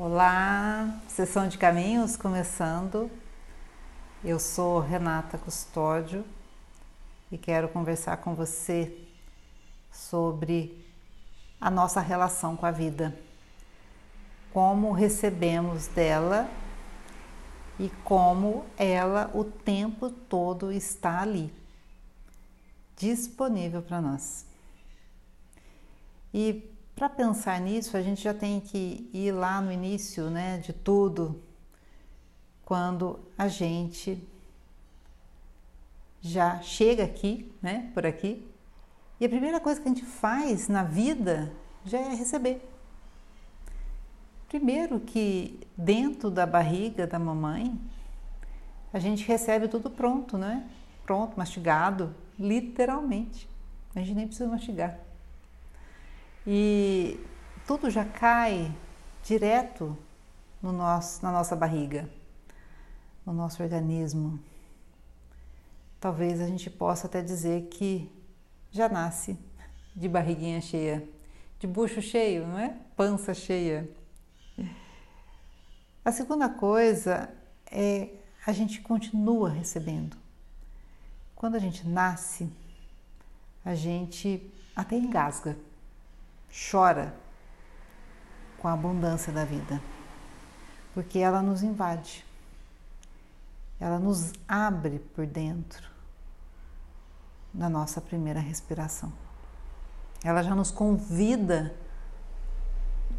[0.00, 3.10] Olá, sessão de caminhos começando.
[4.22, 6.24] Eu sou Renata Custódio
[7.32, 8.96] e quero conversar com você
[9.90, 10.86] sobre
[11.60, 13.12] a nossa relação com a vida,
[14.52, 16.48] como recebemos dela
[17.76, 21.52] e como ela o tempo todo está ali,
[22.96, 24.46] disponível para nós.
[26.32, 30.72] E para pensar nisso, a gente já tem que ir lá no início né, de
[30.72, 31.40] tudo,
[32.64, 34.20] quando a gente
[36.20, 38.44] já chega aqui, né, por aqui,
[39.20, 41.52] e a primeira coisa que a gente faz na vida
[41.84, 42.68] já é receber.
[44.48, 47.78] Primeiro que dentro da barriga da mamãe,
[48.92, 50.68] a gente recebe tudo pronto, né?
[51.04, 53.48] Pronto, mastigado, literalmente.
[53.94, 55.07] A gente nem precisa mastigar
[56.50, 57.20] e
[57.66, 58.74] tudo já cai
[59.22, 59.94] direto
[60.62, 62.08] no nosso, na nossa barriga,
[63.26, 64.40] no nosso organismo.
[66.00, 68.10] Talvez a gente possa até dizer que
[68.70, 69.38] já nasce
[69.94, 71.06] de barriguinha cheia,
[71.58, 72.74] de bucho cheio, não é?
[72.96, 73.86] Pança cheia.
[76.02, 77.28] A segunda coisa
[77.70, 78.08] é
[78.46, 80.16] a gente continua recebendo.
[81.36, 82.50] Quando a gente nasce,
[83.62, 85.67] a gente até engasga
[86.50, 87.14] chora
[88.58, 89.80] com a abundância da vida,
[90.94, 92.24] porque ela nos invade,
[93.80, 95.88] ela nos abre por dentro
[97.54, 99.12] na nossa primeira respiração.
[100.24, 101.74] Ela já nos convida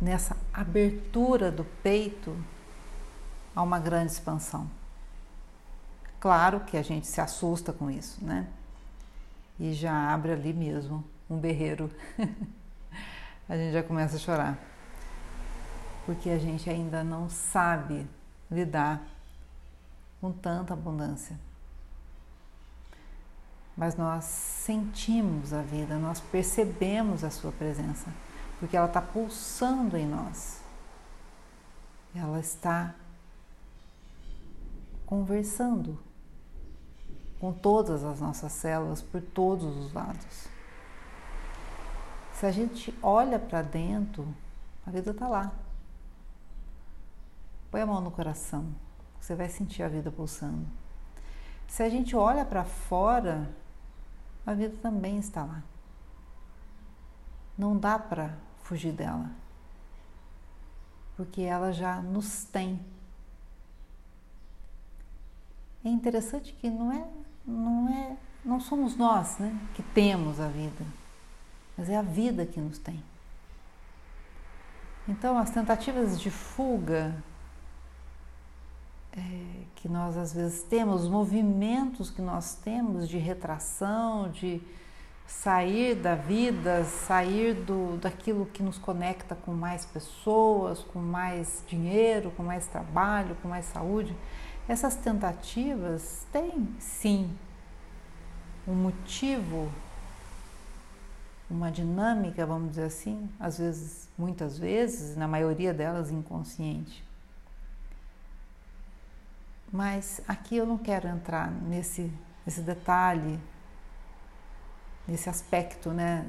[0.00, 2.36] nessa abertura do peito
[3.54, 4.68] a uma grande expansão.
[6.20, 8.48] Claro que a gente se assusta com isso, né?
[9.58, 11.90] E já abre ali mesmo um berreiro.
[13.48, 14.58] a gente já começa a chorar.
[16.04, 18.06] Porque a gente ainda não sabe
[18.50, 19.02] lidar
[20.20, 21.38] com tanta abundância.
[23.76, 28.12] Mas nós sentimos a vida, nós percebemos a sua presença,
[28.58, 30.60] porque ela está pulsando em nós.
[32.14, 32.94] Ela está
[35.06, 35.98] conversando
[37.38, 40.48] com todas as nossas células por todos os lados.
[42.38, 44.32] Se a gente olha para dentro,
[44.86, 45.50] a vida está lá.
[47.68, 48.72] Põe a mão no coração,
[49.18, 50.64] você vai sentir a vida pulsando.
[51.66, 53.50] Se a gente olha para fora,
[54.46, 55.64] a vida também está lá.
[57.58, 59.32] Não dá para fugir dela,
[61.16, 62.80] porque ela já nos tem.
[65.84, 67.04] É interessante que não é,
[67.44, 70.86] não é, não somos nós, né, que temos a vida
[71.78, 73.00] mas é a vida que nos tem.
[75.08, 77.14] Então, as tentativas de fuga
[79.16, 79.20] é,
[79.76, 84.60] que nós às vezes temos, os movimentos que nós temos de retração, de
[85.26, 92.32] sair da vida, sair do, daquilo que nos conecta com mais pessoas, com mais dinheiro,
[92.36, 94.16] com mais trabalho, com mais saúde,
[94.68, 97.30] essas tentativas têm sim
[98.66, 99.70] um motivo
[101.50, 107.04] uma dinâmica, vamos dizer assim, às vezes, muitas vezes, na maioria delas inconsciente.
[109.72, 112.12] Mas aqui eu não quero entrar nesse,
[112.44, 113.38] nesse detalhe,
[115.06, 116.26] nesse aspecto né,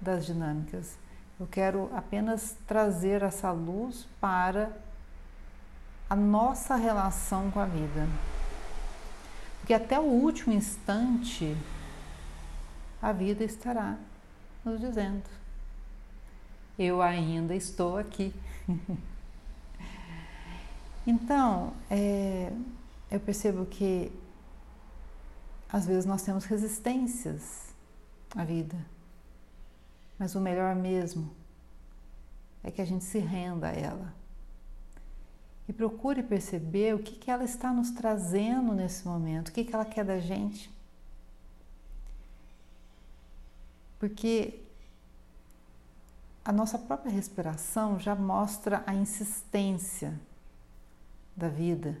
[0.00, 0.96] das dinâmicas.
[1.38, 4.70] Eu quero apenas trazer essa luz para
[6.08, 8.06] a nossa relação com a vida.
[9.60, 11.56] Porque até o último instante
[13.00, 13.96] a vida estará
[14.64, 15.22] nos dizendo:
[16.78, 18.34] Eu ainda estou aqui.
[21.06, 22.52] então, é,
[23.10, 24.10] eu percebo que
[25.68, 27.74] às vezes nós temos resistências
[28.34, 28.76] à vida,
[30.18, 31.30] mas o melhor mesmo
[32.62, 34.14] é que a gente se renda a ela
[35.68, 39.74] e procure perceber o que, que ela está nos trazendo nesse momento, o que, que
[39.74, 40.70] ela quer da gente.
[44.04, 44.62] Porque
[46.44, 50.20] a nossa própria respiração já mostra a insistência
[51.34, 51.98] da vida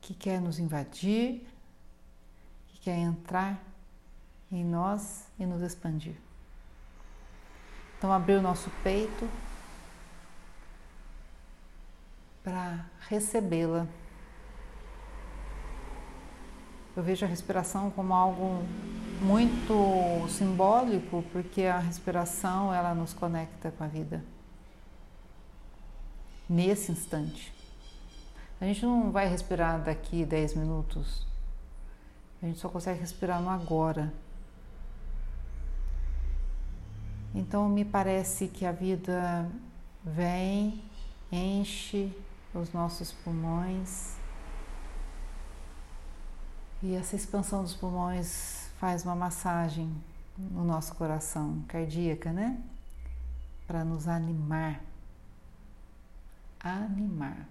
[0.00, 1.44] que quer nos invadir,
[2.68, 3.60] que quer entrar
[4.52, 6.14] em nós e nos expandir.
[7.98, 9.28] Então, abrir o nosso peito
[12.44, 13.88] para recebê-la.
[16.96, 18.64] Eu vejo a respiração como algo
[19.20, 24.22] muito simbólico, porque a respiração ela nos conecta com a vida.
[26.48, 27.52] nesse instante.
[28.60, 31.26] A gente não vai respirar daqui 10 minutos.
[32.42, 34.12] A gente só consegue respirar no agora.
[37.34, 39.50] Então me parece que a vida
[40.04, 40.82] vem,
[41.30, 42.16] enche
[42.54, 44.14] os nossos pulmões
[46.82, 49.90] e essa expansão dos pulmões faz uma massagem
[50.36, 52.60] no nosso coração cardíaca, né?
[53.66, 54.80] Para nos animar.
[56.60, 57.48] Animar.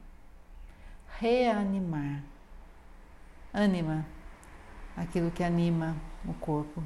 [1.19, 2.23] Reanimar.
[3.53, 4.05] Anima.
[4.95, 5.95] Aquilo que anima
[6.25, 6.83] o corpo.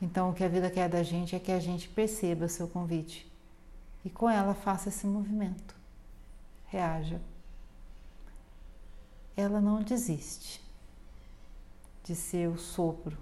[0.00, 3.30] Então, o que a vida quer da gente é que a gente perceba seu convite
[4.04, 5.74] e com ela faça esse movimento.
[6.66, 7.20] Reaja.
[9.36, 10.65] Ela não desiste
[12.06, 13.18] de ser o sopro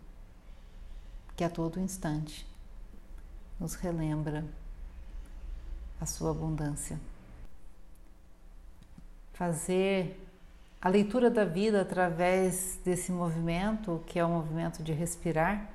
[1.34, 2.46] que a todo instante
[3.58, 4.44] nos relembra
[5.98, 7.00] a sua abundância.
[9.32, 10.20] Fazer
[10.82, 15.70] a leitura da vida através desse movimento, que é o movimento de respirar,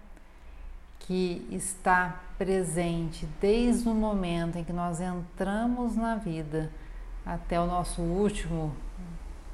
[1.00, 6.71] que está presente desde o momento em que nós entramos na vida
[7.25, 8.75] até o nosso último,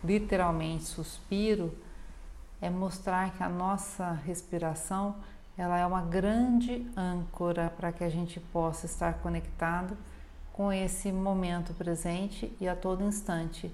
[0.03, 1.73] literalmente, suspiro,
[2.65, 5.15] é mostrar que a nossa respiração
[5.55, 9.95] ela é uma grande âncora para que a gente possa estar conectado
[10.51, 13.71] com esse momento presente e a todo instante,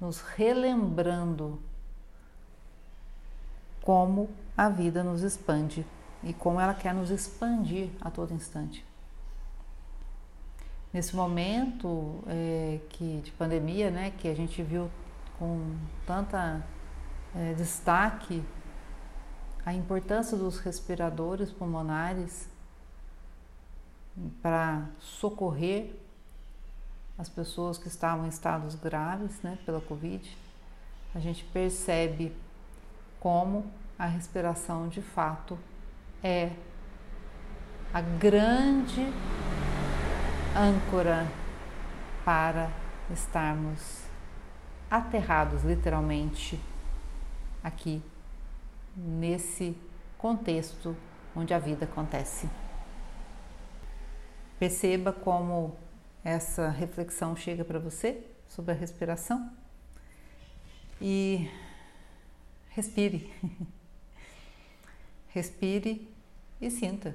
[0.00, 1.60] nos relembrando
[3.82, 5.84] como a vida nos expande
[6.22, 8.84] e como ela quer nos expandir a todo instante.
[10.92, 14.88] Nesse momento é, que de pandemia, né, que a gente viu
[15.36, 15.74] com
[16.06, 16.62] tanta
[17.38, 18.42] é, destaque
[19.64, 22.48] a importância dos respiradores pulmonares
[24.42, 25.94] para socorrer
[27.16, 30.36] as pessoas que estavam em estados graves né, pela Covid,
[31.14, 32.34] a gente percebe
[33.20, 35.58] como a respiração de fato
[36.22, 36.52] é
[37.92, 39.06] a grande
[40.56, 41.26] âncora
[42.24, 42.70] para
[43.10, 44.02] estarmos
[44.90, 46.60] aterrados literalmente
[47.62, 48.02] aqui
[48.96, 49.76] nesse
[50.16, 50.96] contexto
[51.34, 52.48] onde a vida acontece.
[54.58, 55.76] Perceba como
[56.24, 59.52] essa reflexão chega para você sobre a respiração
[61.00, 61.48] e
[62.70, 63.32] respire.
[65.28, 66.08] Respire
[66.60, 67.14] e sinta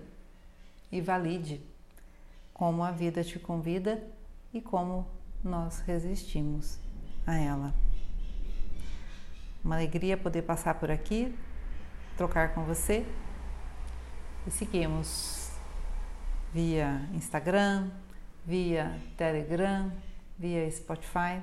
[0.92, 1.60] e valide
[2.54, 4.02] como a vida te convida
[4.54, 5.08] e como
[5.44, 6.78] nós resistimos
[7.26, 7.83] a ela.
[9.64, 11.34] Uma alegria poder passar por aqui,
[12.18, 13.06] trocar com você
[14.46, 15.52] e seguimos
[16.54, 17.90] via Instagram,
[18.46, 19.92] via Telegram,
[20.38, 21.42] via Spotify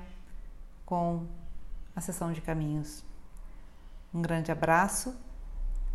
[0.85, 1.25] com
[1.95, 3.03] a sessão de caminhos.
[4.13, 5.15] Um grande abraço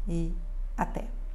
[0.08, 0.34] e
[0.76, 1.25] até!